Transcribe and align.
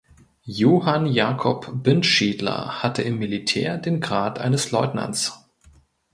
Johann 0.47 1.05
Jakob 1.05 1.83
Bindschedler 1.83 2.81
hatte 2.81 3.03
im 3.03 3.19
Militär 3.19 3.77
den 3.77 3.99
Grad 4.01 4.39
eines 4.39 4.71
Leutnants. 4.71 5.45